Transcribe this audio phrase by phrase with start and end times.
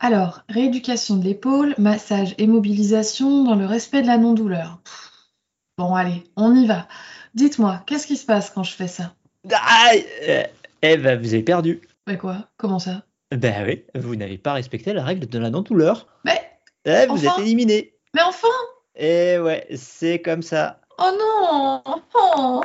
[0.00, 4.78] Alors, rééducation de l'épaule, massage et mobilisation dans le respect de la non-douleur.
[5.76, 6.86] Bon, allez, on y va.
[7.34, 9.14] Dites-moi, qu'est-ce qui se passe quand je fais ça?
[9.52, 9.90] Ah,
[10.28, 10.44] euh,
[10.82, 11.80] eh ben, vous avez perdu.
[12.06, 12.48] Mais quoi?
[12.56, 13.02] Comment ça?
[13.32, 16.06] Ben oui, vous n'avez pas respecté la règle de la non-douleur.
[16.24, 16.40] Mais,
[16.84, 17.94] Eh, vous Enfin êtes éliminé.
[18.14, 18.46] mais enfin!
[18.96, 20.80] Eh ouais, c'est comme ça.
[20.98, 21.82] Oh non!
[22.14, 22.62] Oh.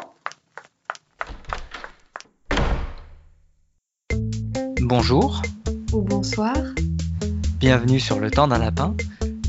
[4.81, 5.41] Bonjour,
[5.91, 6.55] Ou bonsoir.
[7.63, 8.93] Bienvenue sur Le Temps d'un Lapin,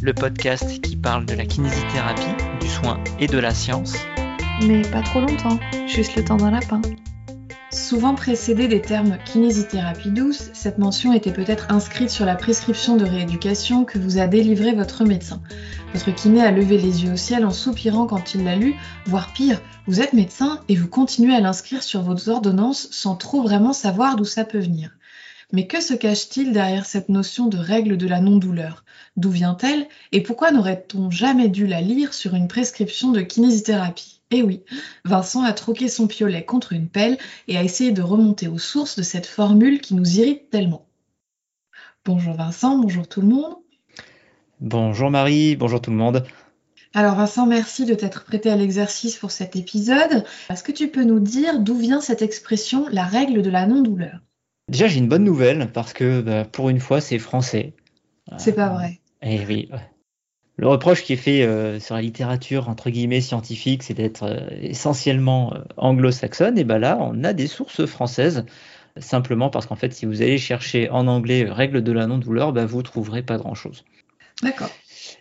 [0.00, 3.96] le podcast qui parle de la kinésithérapie, du soin et de la science.
[4.62, 6.80] Mais pas trop longtemps, juste le temps d'un lapin.
[7.72, 13.04] Souvent précédée des termes kinésithérapie douce, cette mention était peut-être inscrite sur la prescription de
[13.04, 15.40] rééducation que vous a délivré votre médecin.
[15.92, 18.76] Votre kiné a levé les yeux au ciel en soupirant quand il l'a lu,
[19.06, 23.42] voire pire, vous êtes médecin et vous continuez à l'inscrire sur vos ordonnances sans trop
[23.42, 24.92] vraiment savoir d'où ça peut venir.
[25.52, 28.84] Mais que se cache-t-il derrière cette notion de règle de la non-douleur?
[29.16, 29.88] D'où vient-elle?
[30.12, 34.20] Et pourquoi n'aurait-on jamais dû la lire sur une prescription de kinésithérapie?
[34.30, 34.62] Eh oui,
[35.04, 38.96] Vincent a troqué son piolet contre une pelle et a essayé de remonter aux sources
[38.96, 40.86] de cette formule qui nous irrite tellement.
[42.04, 43.54] Bonjour Vincent, bonjour tout le monde.
[44.60, 46.24] Bonjour Marie, bonjour tout le monde.
[46.94, 50.24] Alors Vincent, merci de t'être prêté à l'exercice pour cet épisode.
[50.48, 54.20] Est-ce que tu peux nous dire d'où vient cette expression la règle de la non-douleur?
[54.68, 57.74] Déjà, j'ai une bonne nouvelle parce que bah, pour une fois, c'est français.
[58.38, 59.00] C'est pas vrai.
[59.22, 59.68] Eh oui.
[60.56, 64.48] Le reproche qui est fait euh, sur la littérature entre guillemets scientifique, c'est d'être euh,
[64.62, 66.56] essentiellement euh, anglo-saxonne.
[66.56, 68.44] Et ben là, on a des sources françaises.
[68.96, 72.64] Simplement parce qu'en fait, si vous allez chercher en anglais règle de la non-douleur, bah,
[72.64, 73.84] vous trouverez pas grand-chose.
[74.42, 74.70] D'accord.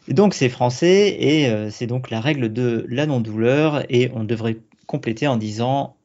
[0.08, 4.58] Donc c'est français et euh, c'est donc la règle de la non-douleur et on devrait
[4.86, 5.96] compléter en disant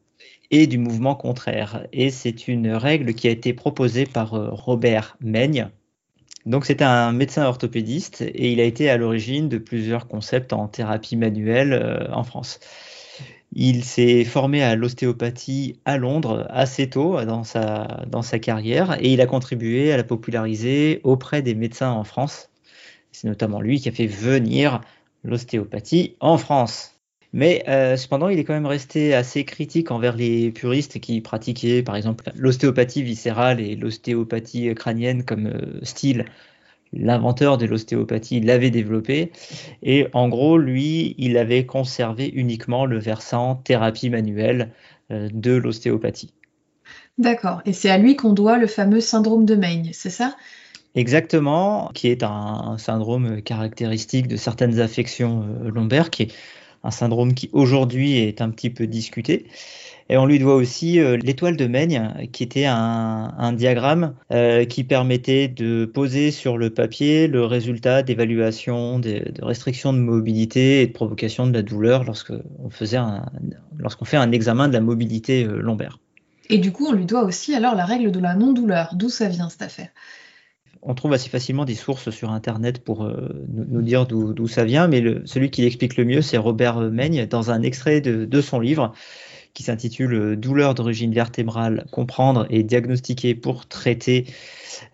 [0.51, 1.87] et du mouvement contraire.
[1.93, 5.69] Et c'est une règle qui a été proposée par euh, Robert Meigne.
[6.47, 10.69] Donc c'est un médecin orthopédiste et il a été à l'origine de plusieurs concepts en
[10.69, 12.61] thérapie manuelle euh, en France.
[13.53, 19.13] Il s'est formé à l'ostéopathie à Londres assez tôt dans sa, dans sa carrière et
[19.13, 22.51] il a contribué à la populariser auprès des médecins en France.
[23.11, 24.81] C'est notamment lui qui a fait venir
[25.25, 26.98] l'ostéopathie en France.
[27.33, 31.83] Mais euh, cependant, il est quand même resté assez critique envers les puristes qui pratiquaient,
[31.83, 36.25] par exemple, l'ostéopathie viscérale et l'ostéopathie crânienne comme euh, style.
[36.95, 39.31] L'inventeur de l'ostéopathie l'avait développé.
[39.83, 44.73] Et en gros, lui, il avait conservé uniquement le versant thérapie manuelle
[45.11, 46.33] euh, de l'ostéopathie.
[47.19, 47.61] D'accord.
[47.67, 50.35] Et c'est à lui qu'on doit le fameux syndrome de Meigne, c'est ça?
[50.95, 56.33] Exactement, qui est un, syndrome caractéristique de certaines affections lombaires, qui est
[56.89, 59.47] un syndrome qui aujourd'hui est un petit peu discuté.
[60.11, 64.83] Et on lui doit aussi euh, l'étoile de Meigne, qui était un, diagramme euh, qui
[64.83, 70.87] permettait de poser sur le papier le résultat d'évaluation de, de restriction de mobilité et
[70.87, 72.97] de provocation de la douleur lorsqu'on fait
[74.17, 75.99] un examen de la mobilité euh, lombaire.
[76.49, 78.95] Et du coup, on lui doit aussi alors la règle de la non-douleur.
[78.95, 79.91] D'où ça vient cette affaire?
[80.91, 84.89] On trouve assez facilement des sources sur Internet pour euh, nous, dire d'où ça vient,
[84.89, 88.95] mais celui qui l'explique le mieux, c'est Robert Meigne, dans un extrait de, son livre
[89.53, 94.25] qui s'intitule euh, Douleur d'origine vertébrale, comprendre et diagnostiquer pour traiter,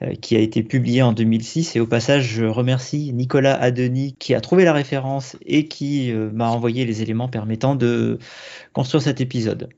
[0.03, 1.77] euh, qui a été publié en 2006.
[1.77, 6.49] Et au passage, je remercie Nicolas Adeni qui a trouvé la référence et qui m'a
[6.49, 8.19] envoyé les éléments permettant de
[8.72, 9.69] construire cet épisode.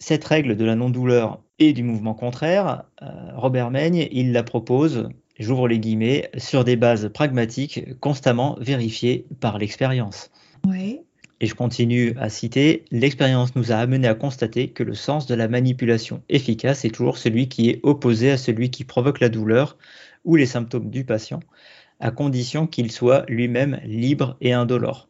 [0.00, 2.82] Cette règle de la non-douleur et du mouvement contraire,
[3.34, 9.58] Robert Meigne, il la propose, j'ouvre les guillemets, sur des bases pragmatiques constamment vérifiées par
[9.58, 10.30] l'expérience.
[10.66, 11.00] Oui.
[11.40, 15.34] Et je continue à citer, l'expérience nous a amené à constater que le sens de
[15.34, 19.76] la manipulation efficace est toujours celui qui est opposé à celui qui provoque la douleur
[20.24, 21.40] ou les symptômes du patient,
[22.00, 25.08] à condition qu'il soit lui-même libre et indolore.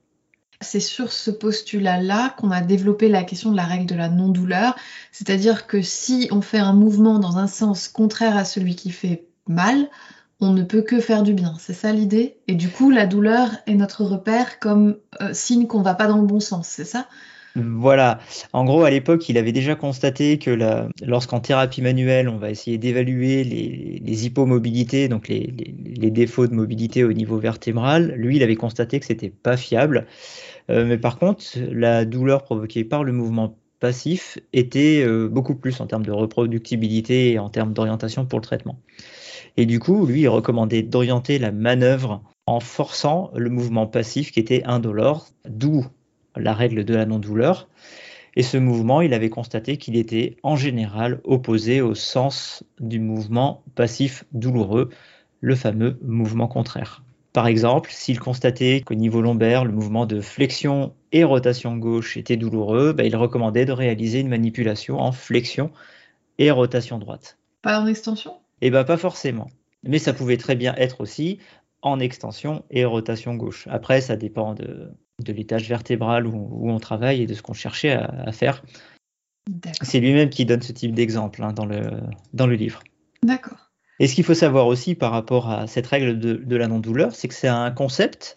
[0.60, 4.74] C'est sur ce postulat-là qu'on a développé la question de la règle de la non-douleur,
[5.12, 9.26] c'est-à-dire que si on fait un mouvement dans un sens contraire à celui qui fait
[9.46, 9.88] mal,
[10.40, 11.54] on ne peut que faire du bien.
[11.58, 15.82] C'est ça l'idée Et du coup, la douleur est notre repère comme euh, signe qu'on
[15.82, 17.06] va pas dans le bon sens, c'est ça?
[17.56, 18.18] Voilà.
[18.52, 20.50] En gros, à l'époque, il avait déjà constaté que
[21.02, 27.14] lorsqu'en thérapie manuelle, on va essayer d'évaluer les, hypomobilités, donc les défauts de mobilité au
[27.14, 30.06] niveau vertébral, lui, il avait constaté que c'était pas fiable.
[30.70, 35.80] Euh, mais par contre, la douleur provoquée par le mouvement passif était euh, beaucoup plus
[35.80, 38.78] en termes de reproductibilité et en termes d'orientation pour le traitement.
[39.56, 44.40] Et du coup, lui, il recommandait d'orienter la manœuvre en forçant le mouvement passif qui
[44.40, 45.86] était indolore, d'où
[46.36, 47.68] la règle de la non-douleur.
[48.36, 53.64] Et ce mouvement, il avait constaté qu'il était en général opposé au sens du mouvement
[53.74, 54.90] passif douloureux,
[55.40, 57.02] le fameux mouvement contraire.
[57.36, 62.38] Par exemple, s'il constatait qu'au niveau lombaire, le mouvement de flexion et rotation gauche était
[62.38, 65.70] douloureux, bah, il recommandait de réaliser une manipulation en flexion
[66.38, 67.36] et rotation droite.
[67.60, 68.38] Pas en extension?
[68.62, 69.48] Eh bien, pas forcément.
[69.82, 71.38] Mais ça pouvait très bien être aussi
[71.82, 73.68] en extension et rotation gauche.
[73.70, 74.90] Après, ça dépend de,
[75.26, 78.64] l'étage vertébral où, on travaille et de ce qu'on cherchait à, faire.
[79.82, 81.82] C'est lui-même qui donne ce type d'exemple hein, dans, le,
[82.32, 82.82] dans le livre.
[83.22, 83.65] D'accord.
[83.98, 87.28] Et ce qu'il faut savoir aussi par rapport à cette règle de, la non-douleur, c'est
[87.28, 88.36] que c'est un concept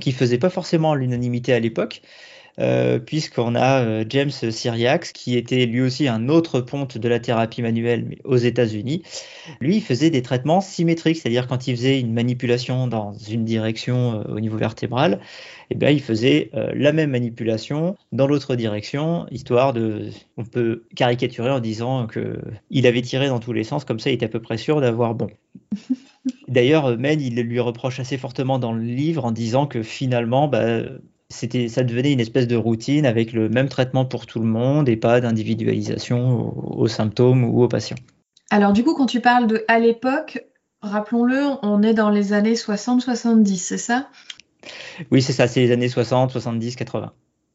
[0.00, 2.02] qui faisait pas forcément l'unanimité à l'époque,
[2.58, 7.20] euh, puisqu'on a euh, James Syriax, qui était lui aussi un autre ponte de la
[7.20, 9.02] thérapie manuelle mais aux États-Unis.
[9.60, 14.20] Lui, il faisait des traitements symétriques, c'est-à-dire quand il faisait une manipulation dans une direction
[14.20, 15.20] euh, au niveau vertébral,
[15.70, 21.48] eh bien, il faisait la même manipulation dans l'autre direction, histoire de, on peut caricaturer
[21.48, 24.28] en disant que il avait tiré dans tous les sens, comme ça, il était à
[24.28, 25.28] peu près sûr d'avoir bon.
[26.48, 30.82] D'ailleurs, Men, il lui reproche assez fortement dans le livre en disant que finalement, bah,
[31.30, 34.88] c'était, ça devenait une espèce de routine avec le même traitement pour tout le monde
[34.88, 37.96] et pas d'individualisation aux, symptômes ou aux patients.
[38.50, 40.44] Alors du coup, quand tu parles de à l'époque,
[40.82, 44.08] rappelons-le, on est dans les années 60-70, c'est ça?
[45.10, 47.12] Oui, c'est ça, c'est les années 60, 70, 80.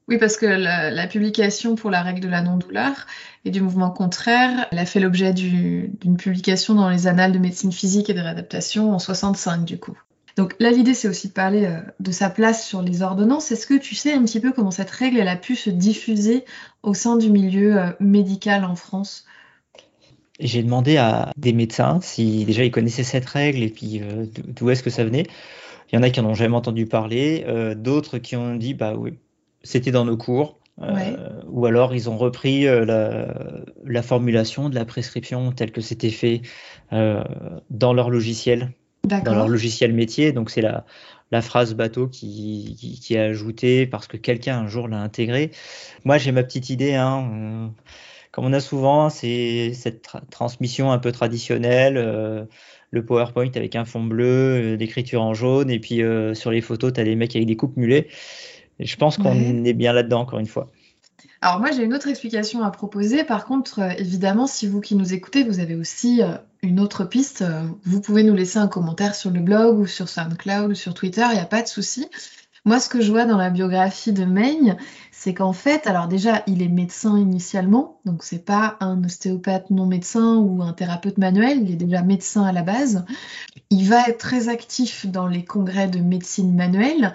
[0.08, 3.08] Oui, parce que la, publication pour la règle de la non-douleur
[3.44, 7.72] et du mouvement contraire, elle a fait l'objet d'une publication dans les annales de médecine
[7.72, 9.98] physique et de réadaptation en 65 du coup.
[10.36, 13.52] Donc là, l'idée, c'est aussi de parler euh, de sa place sur les ordonnances.
[13.52, 16.44] Est-ce que tu sais un petit peu comment cette règle, elle a pu se diffuser
[16.84, 19.26] au sein du milieu euh, médical en France?
[20.42, 24.70] J'ai demandé à des médecins si déjà ils connaissaient cette règle et puis euh, d'où
[24.70, 25.26] est-ce que ça venait.
[25.92, 27.46] Il y en a qui n'en ont jamais entendu parler,
[27.78, 29.14] d'autres qui ont dit bah oui,
[29.64, 30.58] c'était dans nos cours.
[31.48, 36.42] ou alors ils ont repris la, formulation de la prescription telle que c'était fait
[36.92, 38.74] dans leur logiciel
[39.06, 40.32] dans leur logiciel métier.
[40.32, 40.86] Donc c'est la,
[41.32, 45.52] la phrase bateau qui, qui, est ajoutée parce que quelqu'un un jour l'a intégré.
[46.04, 46.94] Moi j'ai ma petite idée.
[46.94, 47.72] Hein,
[48.32, 51.96] comme on a souvent, c'est cette transmission un peu traditionnelle.
[51.98, 52.44] Euh,
[52.92, 54.26] le PowerPoint avec un fond bleu,
[54.74, 57.48] euh, d'écriture en jaune, et puis euh, sur les photos, tu as des mecs avec
[57.48, 58.08] des coupes mulets.
[58.80, 60.68] Et je pense qu'on est bien là-dedans, encore une fois.
[61.42, 63.24] Alors moi, j'ai une autre explication à proposer.
[63.24, 66.22] Par contre, évidemment, si vous qui nous écoutez, vous avez aussi
[66.66, 70.10] une autre piste, euh, vous pouvez nous laisser un commentaire sur le blog ou sur
[70.10, 72.08] SoundCloud ou sur Twitter, il n'y a pas de souci.
[72.66, 74.78] Moi, ce que je vois dans la biographie de Maine,
[75.12, 79.86] c'est qu'en fait, alors déjà, il est médecin initialement, donc c'est pas un ostéopathe non
[79.86, 83.06] médecin ou un thérapeute manuel, il est déjà médecin à la base.
[83.70, 87.14] Il va être très actif dans les congrès de médecine manuelle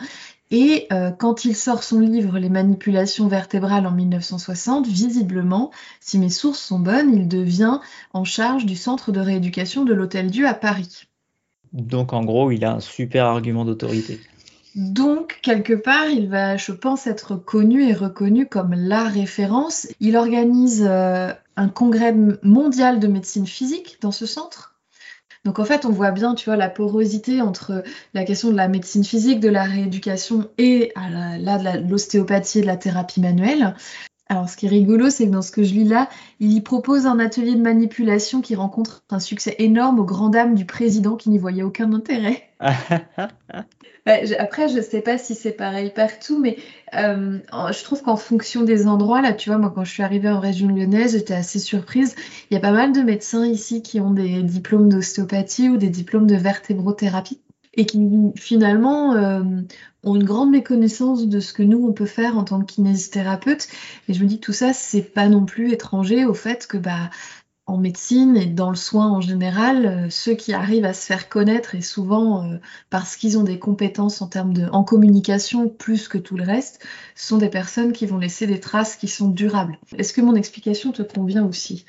[0.51, 5.71] et euh, quand il sort son livre Les manipulations vertébrales en 1960, visiblement,
[6.01, 7.79] si mes sources sont bonnes, il devient
[8.13, 11.07] en charge du centre de rééducation de l'Hôtel Dieu à Paris.
[11.73, 14.21] Donc en gros, il a un super argument d'autorité.
[14.77, 19.89] Donc, quelque part, il va, je pense, être connu et reconnu comme la référence.
[19.99, 24.70] Il organise euh, un congrès mondial de médecine physique dans ce centre.
[25.45, 27.83] Donc en fait, on voit bien, tu vois, la porosité entre
[28.13, 32.67] la question de la médecine physique, de la rééducation et là, de l'ostéopathie et de
[32.67, 33.75] la thérapie manuelle.
[34.31, 36.61] Alors, ce qui est rigolo, c'est que dans ce que je lis là, il y
[36.61, 41.17] propose un atelier de manipulation qui rencontre un succès énorme aux grandes dames du président
[41.17, 42.45] qui n'y voyait aucun intérêt.
[42.61, 46.59] après, je ne sais pas si c'est pareil partout, mais
[46.95, 47.41] euh,
[47.73, 50.39] je trouve qu'en fonction des endroits, là, tu vois, moi, quand je suis arrivée en
[50.39, 52.15] région lyonnaise, j'étais assez surprise.
[52.53, 55.91] Il y a pas mal de médecins ici qui ont des diplômes d'ostéopathie ou des
[55.91, 57.41] diplômes de vertébrothérapie
[57.75, 58.01] et qui
[58.37, 59.43] finalement euh,
[60.05, 63.69] ont une grande méconnaissance de ce que nous on peut faire en tant que kinésithérapeute.
[64.09, 66.79] Et je me dis que tout ça, c'est pas non plus étranger au fait que
[66.79, 67.11] bah
[67.67, 71.29] en médecine et dans le soin en général, euh, ceux qui arrivent à se faire
[71.29, 72.57] connaître et souvent euh,
[72.91, 76.85] parce qu'ils ont des compétences en termes de en communication plus que tout le reste,
[77.15, 79.79] sont des personnes qui vont laisser des traces qui sont durables.
[79.97, 81.85] Est-ce que mon explication te convient aussi?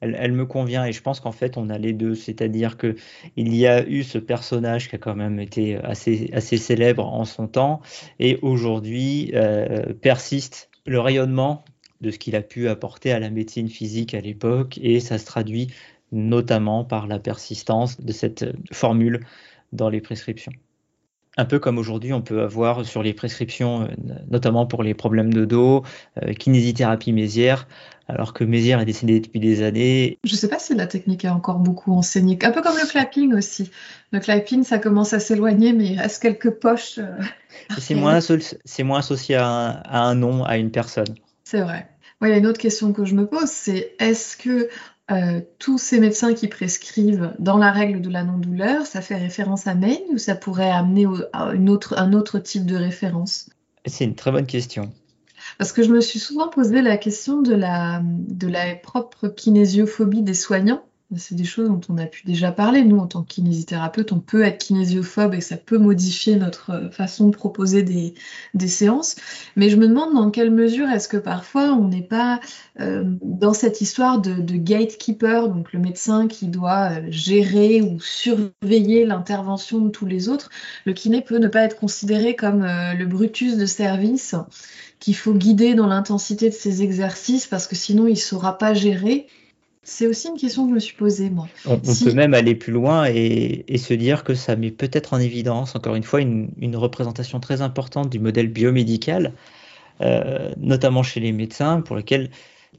[0.00, 2.96] Elle, me convient et je pense qu'en fait on a les deux, c'est-à-dire que
[3.36, 7.48] il y a eu ce personnage qui a quand même été assez, célèbre en son
[7.48, 7.80] temps
[8.18, 11.64] et aujourd'hui euh, persiste le rayonnement
[12.00, 15.24] de ce qu'il a pu apporter à la médecine physique à l'époque et ça se
[15.24, 15.68] traduit
[16.12, 19.20] notamment par la persistance de cette formule
[19.72, 20.52] dans les prescriptions
[21.36, 25.32] un peu comme aujourd'hui on peut avoir sur les prescriptions, euh, notamment pour les problèmes
[25.32, 25.82] de dos,
[26.22, 27.66] euh, kinésithérapie mésière,
[28.08, 30.18] alors que Mézières est décédé depuis des années.
[30.24, 32.88] Je ne sais pas si la technique est encore beaucoup enseignée, un peu comme le
[32.88, 33.70] clapping aussi.
[34.12, 36.98] Le clapping, ça commence à s'éloigner, mais il reste quelques poches.
[36.98, 37.16] Euh,
[37.78, 38.20] c'est moins,
[38.84, 41.16] moins, associé à un, nom, à une personne.
[41.42, 41.88] C'est vrai.
[42.22, 44.68] il y a une autre question que je me pose, c'est est-ce que
[45.10, 49.66] euh, tous ces médecins qui prescrivent dans la règle de la non-douleur, ça fait référence
[49.66, 53.48] à Maine ou ça pourrait amener à une autre, un autre type de référence?
[53.84, 54.92] C'est une très bonne question.
[55.58, 60.22] Parce que je me suis souvent posé la question de la, de la propre kinésiophobie
[60.22, 60.82] des soignants.
[61.14, 62.82] C'est des choses dont on a pu déjà parler.
[62.82, 66.90] Nous, en tant que kinésithérapeute, on peut être kinésiophobe et ça peut modifier notre euh,
[66.90, 68.14] façon de proposer des,
[68.66, 69.14] séances.
[69.54, 72.40] Mais je me demande dans quelle mesure est-ce que parfois on n'est pas
[72.80, 79.06] euh, dans cette histoire de, gatekeeper, donc le médecin qui doit euh, gérer ou surveiller
[79.06, 80.50] l'intervention de tous les autres.
[80.86, 84.34] Le kiné peut ne pas être considéré comme le brutus de service
[84.98, 88.74] qu'il faut guider dans l'intensité de ses exercices parce que sinon il ne saura pas
[88.74, 89.28] gérer.
[89.88, 91.46] C'est aussi une question que je me suis posée, moi.
[91.64, 92.04] On, si...
[92.04, 95.76] peut même aller plus loin et, et se dire que ça met peut-être en évidence,
[95.76, 99.32] encore une fois, une, une, représentation très importante du modèle biomédical,
[100.00, 102.30] euh, notamment chez les médecins, pour lequel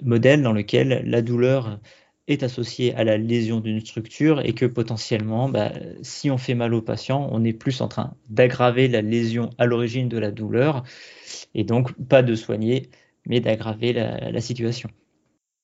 [0.03, 1.79] modèle dans lequel la douleur
[2.27, 5.71] est associée à la lésion d'une structure et que potentiellement, bah,
[6.01, 9.65] si on fait mal au patient, on est plus en train d'aggraver la lésion à
[9.65, 10.83] l'origine de la douleur
[11.55, 12.89] et donc pas de soigner,
[13.25, 14.89] mais d'aggraver la, la situation.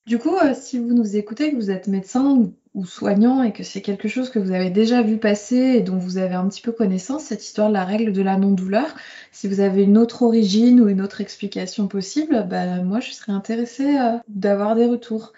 [0.05, 3.63] Du coup, euh, si vous nous écoutez, que vous êtes médecin ou soignant et que
[3.63, 6.61] c'est quelque chose que vous avez déjà vu passer et dont vous avez un petit
[6.61, 8.95] peu connaissance, cette histoire de la règle de la non-douleur,
[9.31, 13.31] si vous avez une autre origine ou une autre explication possible, bah, moi je serais
[13.31, 15.31] intéressée euh, d'avoir des retours.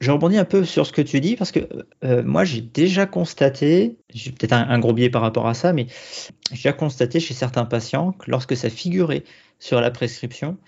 [0.00, 1.60] Je rebondis un peu sur ce que tu dis parce que
[2.02, 5.72] euh, moi j'ai déjà constaté, j'ai peut-être un, un, gros biais par rapport à ça,
[5.72, 5.86] mais
[6.50, 9.22] j'ai déjà constaté chez certains patients que lorsque ça figurait
[9.60, 10.58] sur la prescription,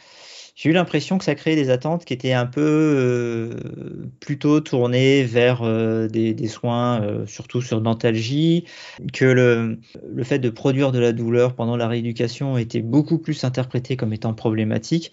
[0.57, 5.23] j'ai eu l'impression que ça créait des attentes qui étaient un peu euh, plutôt tournées
[5.23, 8.65] vers euh, des, des, soins, euh, surtout sur dentalgie,
[9.13, 9.79] que le,
[10.13, 14.15] le, fait de produire de la douleur pendant la rééducation était beaucoup plus interprété comme
[14.15, 15.13] étant problématique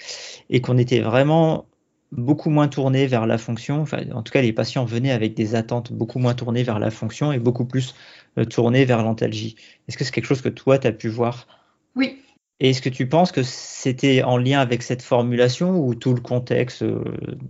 [0.49, 1.67] et qu'on était vraiment
[2.13, 3.81] beaucoup moins tourné vers la fonction.
[3.81, 6.91] Enfin, en tout cas, les patients venaient avec des attentes beaucoup moins tournées vers la
[6.91, 7.95] fonction et beaucoup plus
[8.37, 9.55] euh, tournées vers l'antalgie.
[9.87, 11.47] Est-ce que c'est quelque chose que toi, tu as pu voir?
[11.95, 12.22] Oui,
[12.59, 16.83] est-ce que tu penses que c'était en lien avec cette formulation ou tout le contexte
[16.83, 17.03] euh,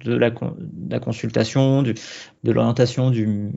[0.03, 0.31] de la,
[0.99, 1.93] consultation, de
[2.43, 3.51] l'orientation du,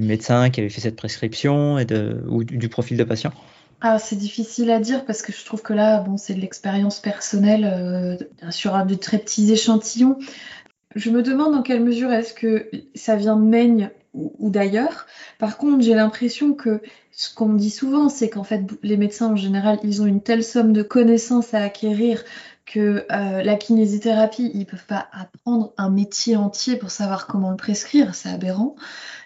[0.00, 1.86] médecin qui avait fait cette prescription et
[2.28, 3.32] ou du, du profil de patient?
[3.80, 7.00] Ah, c'est difficile à dire parce que je trouve que là, bon, c'est de l'expérience
[7.00, 10.18] personnelle euh, sur de très petits échantillons.
[10.94, 15.06] Je me demande dans quelle mesure est-ce que ça vient de Maine ou, d'ailleurs.
[15.38, 16.80] Par contre, j'ai l'impression que
[17.12, 20.22] ce qu'on me dit souvent, c'est qu'en fait, les médecins en général, ils ont une
[20.22, 22.24] telle somme de connaissances à acquérir
[22.66, 27.56] que euh, la kinésithérapie, ils peuvent pas apprendre un métier entier pour savoir comment le
[27.56, 28.74] prescrire, c'est aberrant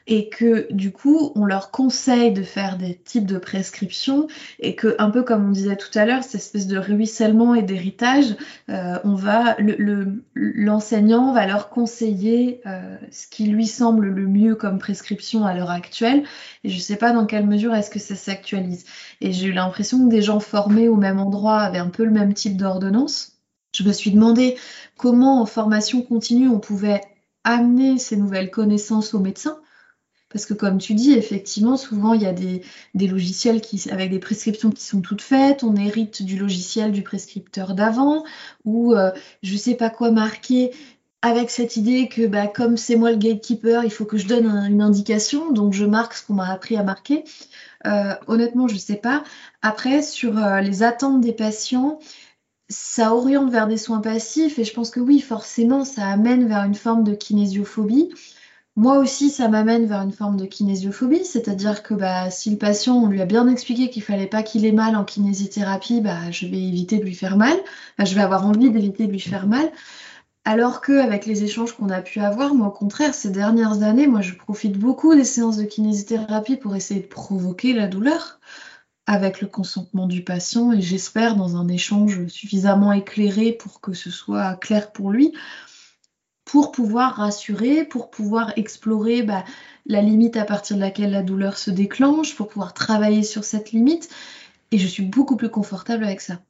[0.09, 4.27] et que du coup on leur conseille de faire des types de prescriptions
[4.59, 7.63] et que un peu comme on disait tout à l'heure cette espèce de ruissellement et
[7.63, 8.35] d'héritage
[8.71, 9.57] euh, on va
[10.35, 15.45] l'enseignant le, le, va leur conseiller euh, ce qui lui semble le mieux comme prescription
[15.45, 16.25] à l'heure actuelle.
[16.65, 18.85] Et je sais pas dans quelle mesure est-ce que ça s'actualise.
[19.21, 22.11] Et j'ai eu l'impression que des gens formés au même endroit avaient un peu le
[22.11, 23.39] même type d'ordonnance.
[23.75, 24.57] Je me suis demandé
[24.97, 27.03] comment en formation continue on pouvait
[27.45, 29.59] amener ces nouvelles connaissances aux médecins
[30.31, 32.63] parce que comme tu dis, effectivement, souvent il y a des,
[32.95, 38.25] logiciels avec des prescriptions qui sont toutes faites, on hérite du logiciel du prescripteur d'avant,
[38.65, 39.11] ou euh,
[39.43, 40.73] je sais pas quoi marquer
[41.23, 44.47] avec cette idée que bah, comme c'est moi le gatekeeper, il faut que je donne
[44.47, 47.25] un, une indication, donc je marque ce qu'on m'a appris à marquer.
[47.87, 49.25] Euh, honnêtement, je sais pas.
[49.63, 51.99] Après, sur euh, les attentes des patients,
[52.69, 56.65] ça oriente vers des soins passifs, et je pense que oui, forcément, ça amène vers
[56.65, 58.11] une forme de kinésiophobie.
[58.79, 62.95] Moi aussi, ça m'amène vers une forme de kinésiophobie, c'est-à-dire que bah, si le patient,
[62.95, 66.47] on lui a bien expliqué qu'il fallait pas qu'il ait mal en kinésithérapie, bah, je
[66.47, 67.57] vais éviter de lui faire mal,
[67.99, 69.73] bah, je vais avoir envie d'éviter de lui faire mal.
[70.45, 74.21] Alors qu'avec les échanges qu'on a pu avoir, moi au contraire, ces dernières années, moi
[74.21, 78.39] je profite beaucoup des séances de kinésithérapie pour essayer de provoquer la douleur
[79.07, 84.13] avec le consentement du patient et j'espère dans un échange suffisamment éclairé pour que ce
[84.13, 85.33] soit clair pour lui
[86.49, 89.45] pour pouvoir rassurer, pour pouvoir explorer bah,
[89.85, 93.71] la limite à partir de laquelle la douleur se déclenche, pour pouvoir travailler sur cette
[93.73, 94.09] limite.
[94.73, 96.41] Et je suis beaucoup plus confortable avec ça.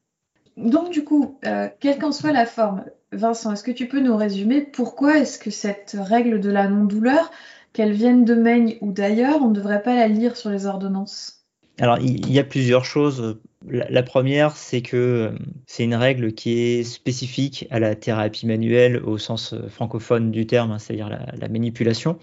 [0.56, 4.16] Donc du coup, euh, quelle qu'en soit la forme, Vincent, est-ce que tu peux nous
[4.16, 7.32] résumer pourquoi est-ce que cette règle de la non-douleur,
[7.72, 11.44] qu'elle vienne de Maine ou d'ailleurs, on ne devrait pas la lire sur les ordonnances?
[11.80, 13.40] Alors, il y a plusieurs choses.
[13.70, 15.32] La, première, c'est que
[15.66, 20.72] c'est une règle qui est spécifique à la thérapie manuelle au sens francophone du terme,
[20.72, 22.18] hein, c'est-à-dire la, la, manipulation.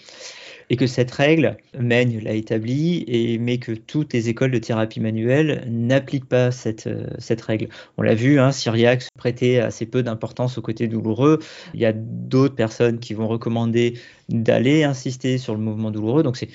[0.69, 4.99] et que cette règle, Meigne l'a établie, et, mais que toutes les écoles de thérapie
[4.99, 7.69] manuelle n'appliquent pas cette, euh, cette règle.
[7.97, 11.39] On l'a vu, hein, Syriac prêtait assez peu d'importance au côté douloureux.
[11.73, 13.99] Il y a d'autres personnes qui vont recommander
[14.29, 16.23] d'aller insister sur le mouvement douloureux.
[16.23, 16.49] Donc c'est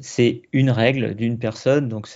[0.00, 2.08] c'est une règle d'une personne, donc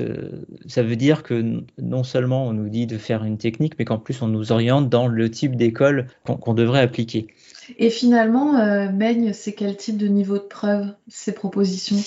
[0.67, 3.99] ça veut dire que non seulement on nous dit de faire une technique, mais qu'en
[3.99, 7.29] plus on nous oriente dans le type d'école qu'on devrait appliquer.
[7.79, 8.89] Et finalement, euh,
[9.33, 11.99] c'est quel type de niveau de preuve, ces propositions?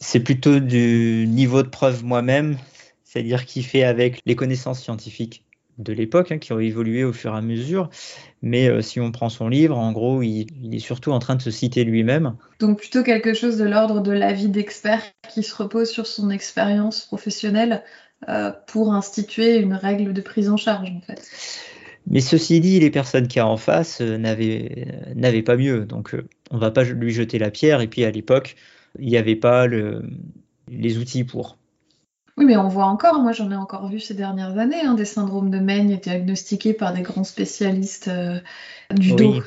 [0.00, 2.56] C'est plutôt du niveau de preuve moi-même,
[3.04, 5.44] c'est-à-dire qui fait avec les connaissances scientifiques
[5.82, 7.90] de l'époque, hein, qui ont évolué au fur et à mesure.
[8.42, 11.42] Mais euh, si on prend son livre, en gros, il, est surtout en train de
[11.42, 12.36] se citer lui-même.
[12.60, 17.04] Donc plutôt quelque chose de l'ordre de l'avis d'expert qui se repose sur son expérience
[17.04, 17.82] professionnelle
[18.28, 21.30] euh, pour instituer une règle de prise en charge, en fait.
[22.08, 25.84] Mais ceci dit, les personnes qui a en face euh, n'avaient pas mieux.
[25.84, 26.16] Donc
[26.50, 27.80] on ne va pas lui jeter la pierre.
[27.80, 28.56] Et puis à l'époque,
[28.98, 30.02] il n'y avait pas le,
[30.68, 31.58] les outils pour.
[32.38, 35.04] Oui, mais on voit encore, moi j'en ai encore vu ces dernières années, hein, des
[35.04, 38.40] syndromes de Meigne diagnostiqués par des grands spécialistes euh,
[38.90, 39.42] du dos.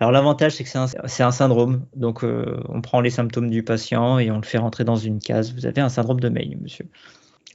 [0.00, 0.70] Alors l'avantage, c'est que
[1.06, 1.84] c'est un, syndrome.
[1.94, 5.18] Donc euh, on prend les symptômes du patient et on le fait rentrer dans une
[5.18, 5.52] case.
[5.52, 6.86] Vous avez un syndrome de Meigne, monsieur.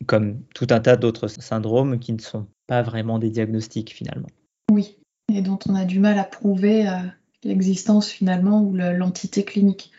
[0.06, 4.28] Comme tout un tas d'autres syndromes qui ne sont pas vraiment des diagnostics finalement.
[4.72, 4.98] Oui,
[5.34, 6.98] et dont on a du mal à prouver euh,
[7.44, 9.92] l'existence finalement ou l'entité clinique.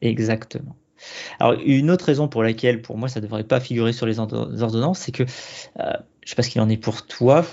[0.00, 0.76] Exactement.
[1.40, 4.18] Alors, une autre raison pour laquelle, pour moi, ça ne devrait pas figurer sur les
[4.18, 5.26] ordonnances, c'est que, euh,
[5.76, 7.44] je ne sais pas ce qu'il en est pour toi,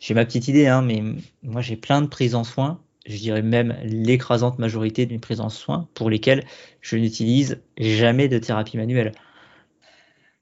[0.00, 1.02] j'ai ma petite idée, hein, mais
[1.42, 5.48] moi, j'ai plein de prises en soins, je dirais même l'écrasante majorité d'une prise en
[5.48, 6.44] soins, pour lesquelles
[6.80, 9.12] je n'utilise jamais de thérapie manuelle.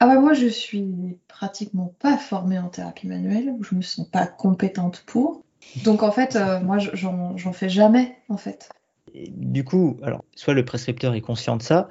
[0.02, 4.26] Ah bah moi, je suis pratiquement pas formée en thérapie manuelle, je me sens pas
[4.26, 5.42] compétente pour.
[5.84, 8.70] Donc en fait, euh, moi, j'en fais jamais, en fait.
[9.14, 11.90] du coup, alors, soit le prescripteur est conscient de ça,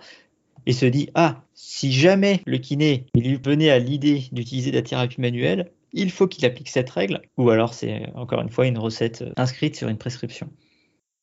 [0.70, 4.84] et se dit ah si jamais le kiné il lui venait à l'idée d'utiliser la
[4.84, 8.78] thérapie manuelle, il faut qu'il applique cette règle, ou alors c'est encore une fois une
[8.78, 10.48] recette inscrite sur une prescription.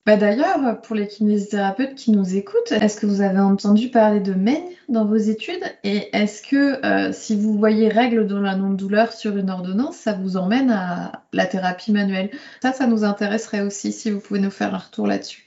[0.06, 4.34] Bah D'ailleurs, pour les kinésithérapeutes qui nous écoutent, est-ce que vous avez entendu parler de
[4.34, 5.64] Meigne dans vos études?
[5.82, 10.12] Et est-ce que euh, si vous voyez règle dans la non-douleur sur une ordonnance, ça
[10.12, 12.30] vous emmène à la thérapie manuelle?
[12.62, 15.44] Ça, ça nous intéresserait aussi si vous pouvez nous faire un retour là-dessus.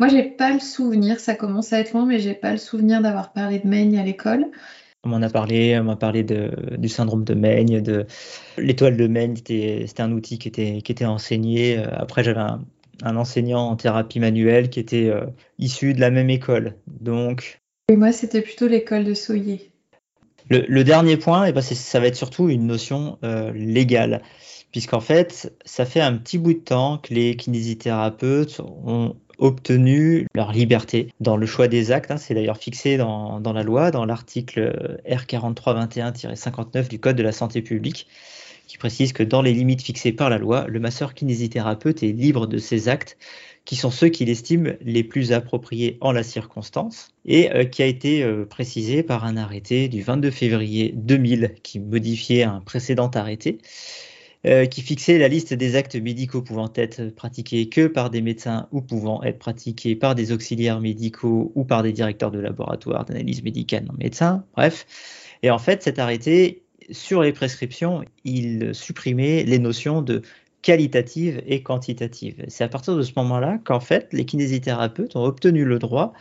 [0.00, 3.00] Moi, j'ai pas le souvenir, ça commence à être long, mais j'ai pas le souvenir
[3.02, 4.46] d'avoir parlé de Meigne à l'école.
[5.04, 8.06] On m'en a parlé, on m'a parlé du syndrome de Meigne, de
[8.58, 11.78] l'étoile de Meigne, c'était un outil qui était, qui était enseigné.
[11.78, 12.60] Après, j'avais un,
[13.04, 15.26] enseignant en thérapie manuelle qui était euh,
[15.58, 16.76] issu de la même école.
[16.86, 17.60] Donc.
[17.88, 19.70] Et moi, c'était plutôt l'école de Soyer.
[20.48, 24.20] Le, dernier point, eh ben, ça va être surtout une notion euh, légale
[24.72, 30.52] puisqu'en fait, ça fait un petit bout de temps que les kinésithérapeutes ont obtenu leur
[30.52, 32.10] liberté dans le choix des actes.
[32.10, 32.18] Hein.
[32.18, 38.06] c'est d'ailleurs fixé dans, la loi, dans l'article R4321-59 du Code de la santé publique,
[38.70, 42.46] qui précise que dans les limites fixées par la loi, le masseur kinésithérapeute est libre
[42.46, 43.18] de ses actes
[43.64, 47.86] qui sont ceux qu'il estime les plus appropriés en la circonstance, et euh, qui a
[47.86, 53.58] été euh, précisé par un arrêté du 22 février 2000 qui modifiait un précédent arrêté
[54.46, 58.68] euh, qui fixait la liste des actes médicaux pouvant être pratiqués que par des médecins
[58.70, 63.42] ou pouvant être pratiqués par des auxiliaires médicaux ou par des directeurs de laboratoire d'analyse
[63.42, 64.86] médicale non médecins, bref.
[65.42, 70.22] Et en fait, cet arrêté, sur les prescriptions, il supprimait les notions de
[70.62, 72.44] qualitative et quantitative.
[72.48, 76.12] C'est à partir de ce moment-là qu'en fait, les kinésithérapeutes ont obtenu le droit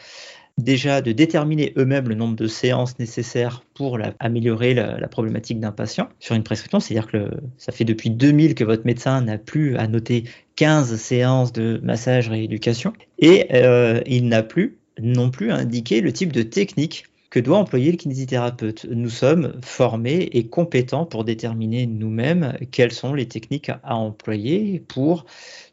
[0.59, 6.09] déjà de déterminer eux-mêmes le nombre de séances nécessaires pour améliorer la, problématique d'un patient
[6.19, 6.79] sur une prescription.
[6.79, 10.25] C'est-à-dire que ça fait depuis 2000 que votre médecin n'a plus à noter
[10.57, 16.33] 15 séances de massage rééducation et euh, il n'a plus non plus indiqué le type
[16.33, 18.85] de technique que doit employer le kinésithérapeute?
[18.85, 25.25] Nous sommes formés et compétents pour déterminer nous-mêmes quelles sont les techniques à employer pour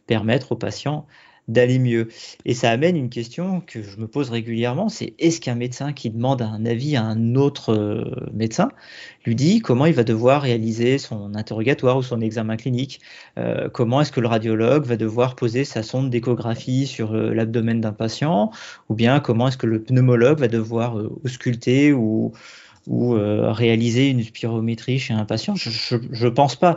[0.07, 1.07] permettre aux patients
[1.49, 2.09] d'aller mieux.
[2.45, 6.11] Et ça amène une question que je me pose régulièrement, c'est est-ce qu'un médecin qui
[6.11, 8.69] demande un avis à un autre euh, médecin
[9.25, 13.01] lui dit comment il va devoir réaliser son interrogatoire ou son examen clinique?
[13.39, 17.81] Euh, Comment est-ce que le radiologue va devoir poser sa sonde d'échographie sur euh, l'abdomen
[17.81, 18.51] d'un patient?
[18.89, 22.33] Ou bien comment est-ce que le pneumologue va devoir ausculter ou
[22.87, 26.77] ou réaliser une spirométrie chez un patient Je ne pense pas.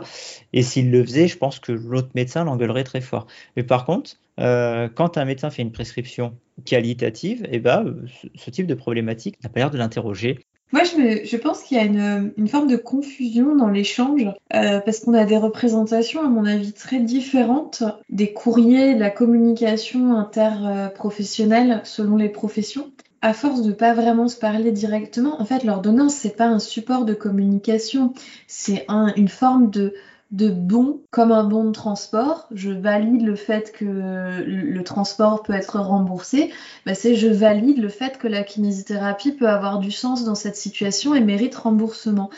[0.52, 3.26] Et s'il le faisait, je pense que l'autre médecin l'engueulerait très fort.
[3.56, 7.96] Mais par contre, euh, quand un médecin fait une prescription qualitative, eh ben,
[8.34, 10.38] ce, type de problématique n'a pas l'air de l'interroger.
[10.72, 15.14] Moi, je, pense qu'il y a une, forme de confusion dans l'échange, euh, parce qu'on
[15.14, 22.16] a des représentations, à mon avis, très différentes des courriers, de la communication interprofessionnelle selon
[22.16, 22.92] les professions.
[23.22, 27.04] À force de pas vraiment se parler directement, en fait, l'ordonnance, c'est pas un support
[27.04, 28.14] de communication,
[28.46, 29.94] c'est une forme de,
[30.30, 32.46] de bon comme un bon de transport.
[32.52, 36.50] Je valide le fait que le transport peut être remboursé.
[36.86, 40.56] Ben, c'est je valide le fait que la kinésithérapie peut avoir du sens dans cette
[40.56, 42.30] situation et mérite remboursement.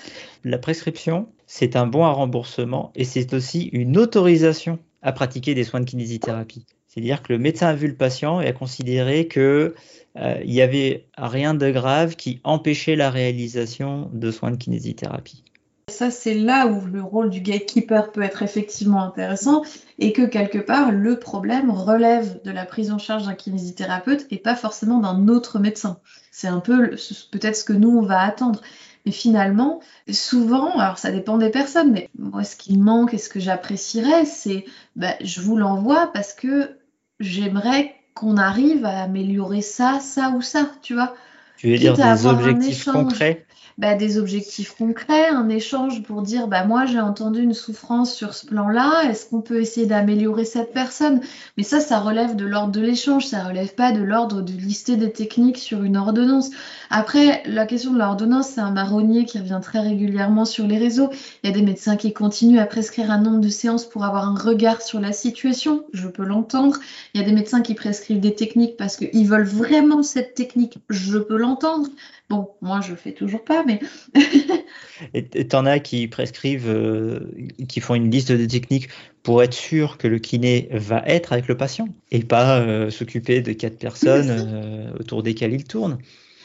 [0.43, 5.65] La prescription, c'est un bon à remboursement et c'est aussi une autorisation à pratiquer des
[5.65, 6.65] soins de kinésithérapie.
[6.93, 11.07] C'est-à-dire que le médecin a vu le patient et a considéré qu'il euh, n'y avait
[11.17, 15.43] rien de grave qui empêchait la réalisation de soins de kinésithérapie.
[15.89, 19.63] Ça, c'est là où le rôle du gatekeeper peut être effectivement intéressant
[19.99, 24.37] et que quelque part, le problème relève de la prise en charge d'un kinésithérapeute et
[24.37, 25.99] pas forcément d'un autre médecin.
[26.31, 26.91] C'est un peu
[27.31, 28.61] peut-être ce que nous, on va attendre.
[29.07, 33.29] Mais finalement, souvent, alors ça dépend des personnes, mais moi, ce qui manque et ce
[33.29, 36.77] que j'apprécierais, c'est bah, je vous l'envoie parce que
[37.23, 41.15] j'aimerais qu'on arrive à améliorer ça, ça ou ça, tu vois.
[41.57, 43.47] Tu veux dire des objectifs concrets?
[43.79, 48.35] Bah, des objectifs concrets, un échange pour dire bah, moi j'ai entendu une souffrance sur
[48.35, 51.21] ce plan-là, est-ce qu'on peut essayer d'améliorer cette personne?
[51.57, 54.97] Mais ça, ça relève de l'ordre de l'échange, ça relève pas de l'ordre de lister
[54.97, 56.51] des techniques sur une ordonnance.
[56.91, 61.11] Après, la question de l'ordonnance, c'est un marronnier qui revient très régulièrement sur les réseaux.
[61.43, 64.29] Il y a des médecins qui continuent à prescrire un nombre de séances pour avoir
[64.29, 66.79] un regard sur la situation, je peux l'entendre.
[67.15, 70.79] Il y a des médecins qui prescrivent des techniques parce qu'ils veulent vraiment cette technique,
[70.91, 71.89] je peux l'entendre.
[72.29, 73.81] Bon, moi, je fais toujours pas, mais.
[75.15, 77.21] et t'en as qui prescrivent, euh,
[77.69, 78.89] qui font une liste de techniques
[79.23, 83.41] pour être sûr que le kiné va être avec le patient et pas euh, s'occuper
[83.41, 85.99] de quatre personnes euh, autour desquelles il tourne.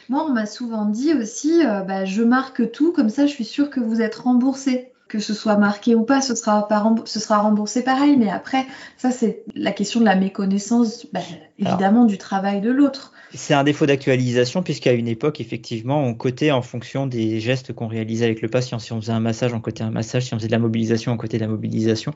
[0.10, 3.69] Moi, on m'a souvent dit aussi, bah, je marque tout, comme ça, je suis sûre
[3.69, 6.67] que vous êtes remboursé que ce soit marqué ou pas, ce sera,
[7.06, 8.17] ce sera remboursé pareil.
[8.17, 8.65] Mais après,
[8.98, 11.22] ça, c'est la question de la méconnaissance, bah,
[11.60, 13.13] évidemment, du travail de l'autre.
[13.34, 17.88] C'est un défaut d'actualisation, puisqu'à une époque, effectivement, on cotait en fonction des gestes qu'on
[17.88, 18.80] réalisait avec le patient.
[18.80, 20.26] Si on faisait un massage, on cotait un massage.
[20.26, 22.13] Si on faisait de la mobilisation, on cotait de la mobilisation.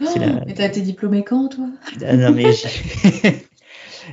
[0.00, 0.04] Oh,
[0.46, 1.66] Mais t'as été diplômé quand, toi?
[2.02, 2.52] Ah, Non, mais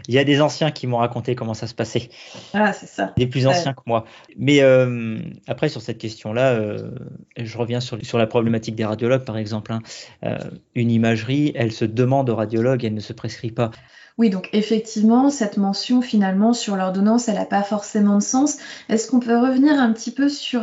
[0.07, 2.09] Il y a des anciens qui m'ont raconté comment ça se passait.
[2.53, 3.13] Ah, c'est ça.
[3.17, 4.05] Des plus anciens que moi.
[4.37, 6.91] Mais euh, après, sur cette question-là, euh,
[7.37, 9.73] je reviens sur, sur, la problématique des radiologues, par exemple.
[9.73, 9.81] Hein.
[10.23, 10.37] Euh,
[10.75, 13.71] une imagerie, elle se demande au radiologue, elle ne se prescrit pas.
[14.17, 18.57] Oui, donc effectivement, cette mention finalement sur l'ordonnance, elle n'a pas forcément de sens.
[18.89, 20.61] Est-ce qu'on peut revenir un petit peu sur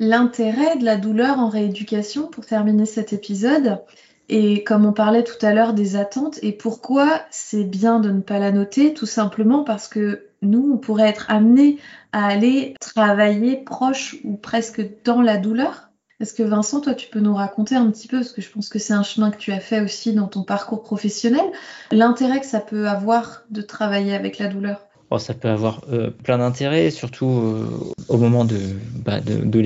[0.00, 3.78] l'intérêt de la douleur en rééducation pour terminer cet épisode?
[4.28, 8.20] Et comme on parlait tout à l'heure des attentes, et pourquoi c'est bien de ne
[8.20, 11.78] pas la noter, tout simplement parce que nous, on pourrait être amenés
[12.12, 15.90] à aller travailler proche ou presque dans la douleur.
[16.20, 18.68] Est-ce que Vincent, toi, tu peux nous raconter un petit peu, parce que je pense
[18.68, 21.44] que c'est un chemin que tu as fait aussi dans ton parcours professionnel,
[21.90, 24.88] l'intérêt que ça peut avoir de travailler avec la douleur?
[25.20, 27.66] Ça peut avoir euh, plein d'intérêts, surtout euh,
[28.08, 28.58] au moment de,
[29.04, 29.60] bah, de,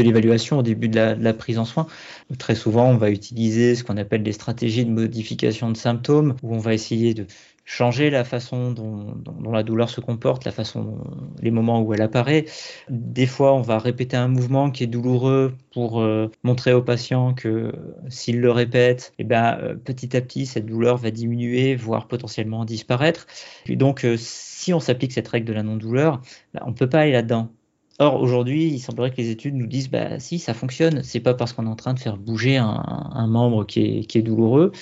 [0.00, 1.86] l'évaluation, au début de la, prise en soin.
[2.38, 6.54] Très souvent, on va utiliser ce qu'on appelle des stratégies de modification de symptômes, où
[6.54, 7.26] on va essayer de
[7.64, 9.14] changer la façon dont,
[9.50, 10.98] la douleur se comporte, la façon,
[11.40, 12.46] les moments où elle apparaît.
[12.88, 17.34] Des fois, on va répéter un mouvement qui est douloureux pour euh, montrer au patient
[17.34, 17.72] que
[18.08, 23.26] s'il le répète, eh ben, petit à petit, cette douleur va diminuer, voire potentiellement disparaître.
[23.66, 26.20] Et donc, si on s'applique cette règle de la non-douleur,
[26.54, 27.50] bah, on ne peut pas aller là-dedans.
[28.02, 31.04] Or, aujourd'hui, il semblerait que les études nous disent bah si, ça fonctionne.
[31.04, 34.72] C'est pas parce qu'on est en train de faire bouger un, membre qui est, douloureux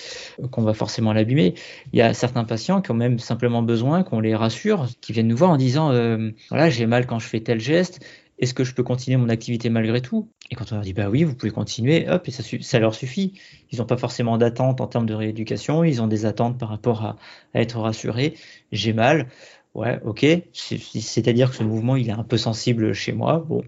[0.50, 1.52] qu'on va forcément l'abîmer.
[1.92, 5.28] Il y a certains patients qui ont même simplement besoin qu'on les rassure, qui viennent
[5.28, 8.00] nous voir en disant euh, voilà, j'ai mal quand je fais tel geste.
[8.38, 10.30] Est-ce que je peux continuer mon activité malgré tout?
[10.50, 13.38] Et quand on leur dit bah oui, vous pouvez continuer, hop, et ça, leur suffit.
[13.70, 17.04] Ils n'ont pas forcément d'attente en termes de rééducation, ils ont des attentes par rapport
[17.04, 17.16] à
[17.52, 18.32] être rassurés.
[18.72, 19.28] J'ai mal,
[19.74, 20.26] Ouais, ok.
[20.52, 23.44] C'est-à-dire que ce mouvement, il est un peu sensible chez moi.
[23.46, 23.62] Bon,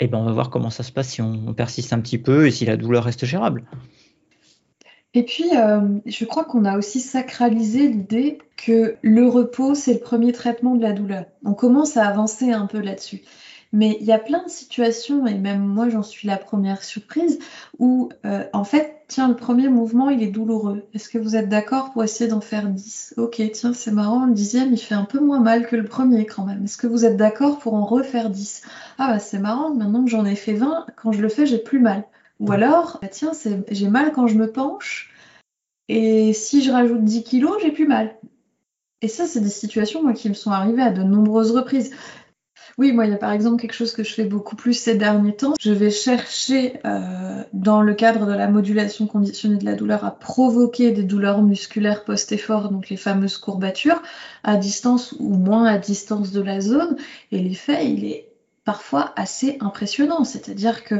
[0.00, 2.46] eh ben, on va voir comment ça se passe si on, persiste un petit peu
[2.46, 3.64] et si la douleur reste gérable.
[5.12, 10.00] Et puis, euh, je crois qu'on a aussi sacralisé l'idée que le repos, c'est le
[10.00, 11.26] premier traitement de la douleur.
[11.44, 13.22] On commence à avancer un peu là-dessus.
[13.74, 17.40] Mais il y a plein de situations, et même moi j'en suis la première surprise,
[17.80, 20.84] où euh, en fait, tiens, le premier mouvement il est douloureux.
[20.94, 24.32] Est-ce que vous êtes d'accord pour essayer d'en faire 10 Ok, tiens, c'est marrant, le
[24.32, 26.62] dixième il fait un peu moins mal que le premier quand même.
[26.62, 28.62] Est-ce que vous êtes d'accord pour en refaire 10
[28.98, 31.58] Ah bah c'est marrant, maintenant que j'en ai fait 20, quand je le fais, j'ai
[31.58, 32.04] plus mal.
[32.38, 33.32] Ou alors, bah, tiens,
[33.72, 35.12] j'ai mal quand je me penche,
[35.88, 38.14] et si je rajoute 10 kilos, j'ai plus mal.
[39.02, 41.90] Et ça, c'est des situations moi, qui me sont arrivées à de nombreuses reprises
[42.76, 44.96] Oui, moi, il y a par exemple quelque chose que je fais beaucoup plus ces
[44.96, 45.54] derniers temps.
[45.60, 50.10] Je vais chercher, euh, dans le cadre de la modulation conditionnée de la douleur, à
[50.10, 54.02] provoquer des douleurs musculaires post-effort, donc les fameuses courbatures,
[54.42, 56.96] à distance ou moins à distance de la zone.
[57.30, 58.28] Et l'effet, il est
[58.64, 60.24] parfois assez impressionnant.
[60.24, 60.96] C'est-à-dire que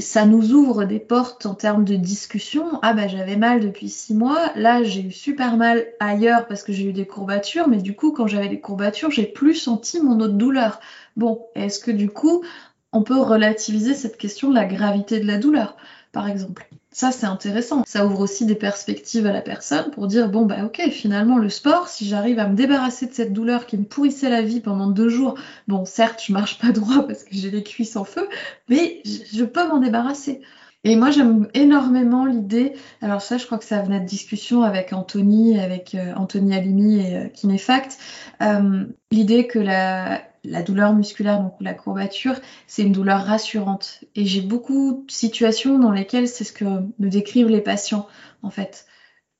[0.00, 2.78] ça nous ouvre des portes en termes de discussion.
[2.82, 6.72] Ah bah j'avais mal depuis six mois, là j'ai eu super mal ailleurs parce que
[6.72, 10.20] j'ai eu des courbatures, mais du coup quand j'avais des courbatures, j'ai plus senti mon
[10.20, 10.80] autre douleur.
[11.16, 12.44] Bon, est-ce que du coup
[12.92, 15.76] on peut relativiser cette question de la gravité de la douleur,
[16.12, 16.68] par exemple?
[16.90, 17.82] Ça, c'est intéressant.
[17.86, 21.50] Ça ouvre aussi des perspectives à la personne pour dire bon, bah ok, finalement, le
[21.50, 24.88] sport, si j'arrive à me débarrasser de cette douleur qui me pourrissait la vie pendant
[24.88, 25.34] deux jours,
[25.68, 28.26] bon, certes, je marche pas droit parce que j'ai les cuisses en feu,
[28.68, 30.40] mais je peux m'en débarrasser.
[30.84, 32.74] Et moi, j'aime énormément l'idée.
[33.02, 37.00] Alors ça, je crois que ça venait de discussion avec Anthony, avec euh, Anthony Alimi
[37.00, 37.98] et euh, Kinefact.
[38.42, 42.34] Euh, l'idée que la, la douleur musculaire, donc la courbature,
[42.66, 44.04] c'est une douleur rassurante.
[44.14, 48.06] Et j'ai beaucoup de situations dans lesquelles c'est ce que me décrivent les patients,
[48.42, 48.86] en fait.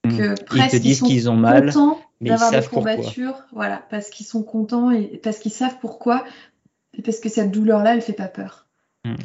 [0.05, 0.17] Mmh.
[0.17, 1.73] Que presque, ils te disent qu'ils ont mal,
[2.21, 6.25] mais ils savent courbatures, voilà, parce qu'ils sont contents et parce qu'ils savent pourquoi,
[6.95, 8.68] et parce que cette douleur-là, elle fait pas peur.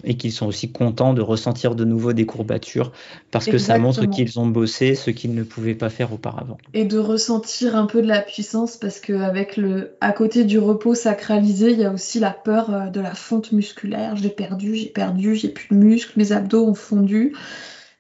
[0.04, 2.92] Et qu'ils sont aussi contents de ressentir de nouveau des courbatures
[3.32, 6.58] parce que ça montre qu'ils ont bossé ce qu'ils ne pouvaient pas faire auparavant.
[6.74, 10.96] Et de ressentir un peu de la puissance parce qu'avec le à côté du repos
[10.96, 14.16] sacralisé, il y a aussi la peur euh, de la fonte musculaire.
[14.16, 17.34] J'ai perdu, j'ai perdu, j'ai plus de muscles, mes abdos ont fondu.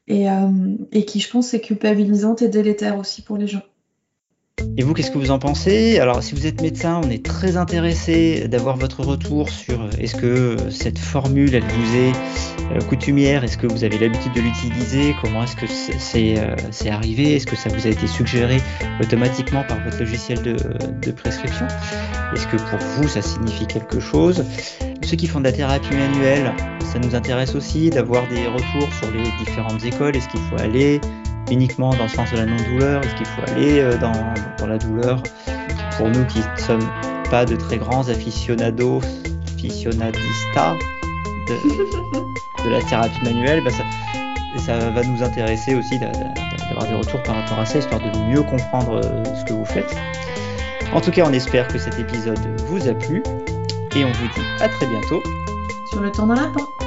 [0.08, 3.62] Et, euh, et qui, je pense, est culpabilisante et délétère aussi pour les gens.
[4.75, 5.99] Et vous, qu'est-ce que vous en pensez?
[5.99, 10.15] Alors, si vous êtes médecin, on est très intéressé d'avoir votre retour sur euh, est-ce
[10.15, 12.11] que euh, cette formule, elle vous est
[12.71, 13.43] euh, coutumière?
[13.43, 15.15] Est-ce que vous avez l'habitude de l'utiliser?
[15.21, 17.35] Comment est-ce que c'est arrivé?
[17.35, 18.57] Est-ce que ça vous a été suggéré
[18.99, 21.67] automatiquement par votre logiciel de, de prescription?
[22.33, 24.43] Est-ce que pour vous, ça signifie quelque chose?
[25.03, 26.51] Ceux qui font de la thérapie manuelle,
[26.91, 30.15] ça nous intéresse aussi d'avoir des retours sur les différentes écoles.
[30.15, 30.99] Est-ce qu'il faut aller
[31.51, 35.21] uniquement dans le sens de la non-douleur Est-ce qu'il faut aller euh, dans, la douleur?
[35.97, 36.89] Pour nous qui ne sommes
[37.29, 39.01] pas de très grands aficionados,
[39.56, 40.75] aficionadistas
[41.47, 43.84] de, la thérapie manuelle, bah ça,
[44.60, 48.41] ça, va nous intéresser aussi d'avoir des retours par rapport à ça, histoire de mieux
[48.41, 49.95] comprendre euh, ce que vous faites.
[50.93, 53.23] En tout cas, on espère que cet épisode vous a plu
[53.95, 55.21] et on vous dit à très bientôt
[55.89, 56.83] sur le temps d'un lapin.